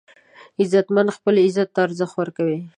غیرتمند 0.71 1.15
خپل 1.17 1.35
عزت 1.45 1.69
ته 1.75 1.79
ارزښت 1.87 2.15
ورکوي 2.17 2.59